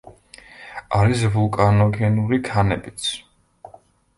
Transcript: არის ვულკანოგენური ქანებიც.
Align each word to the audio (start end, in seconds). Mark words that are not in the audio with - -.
არის 0.99 1.21
ვულკანოგენური 1.35 2.41
ქანებიც. 2.49 3.07